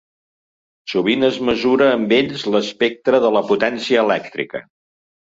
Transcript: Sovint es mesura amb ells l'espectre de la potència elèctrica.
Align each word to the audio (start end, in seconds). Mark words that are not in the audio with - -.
Sovint 0.93 1.25
es 1.25 1.35
mesura 1.49 1.89
amb 1.97 2.15
ells 2.17 2.45
l'espectre 2.55 3.19
de 3.25 3.31
la 3.35 3.43
potència 3.51 4.01
elèctrica. 4.07 4.63